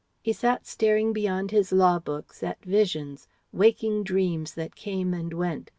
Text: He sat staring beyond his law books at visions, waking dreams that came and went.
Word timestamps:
He 0.23 0.33
sat 0.33 0.65
staring 0.65 1.13
beyond 1.13 1.51
his 1.51 1.71
law 1.71 1.99
books 1.99 2.41
at 2.41 2.65
visions, 2.65 3.27
waking 3.53 4.03
dreams 4.03 4.55
that 4.55 4.75
came 4.75 5.13
and 5.13 5.31
went. 5.31 5.69